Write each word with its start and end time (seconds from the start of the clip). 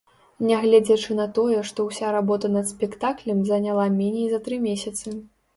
Нягледзячы 0.51 1.17
на 1.19 1.27
тое, 1.37 1.59
што 1.71 1.85
ўся 1.89 2.07
работа 2.17 2.47
над 2.55 2.71
спектаклем 2.73 3.45
заняла 3.53 3.87
меней 3.99 4.27
за 4.33 4.41
тры 4.49 4.61
месяцы. 4.69 5.19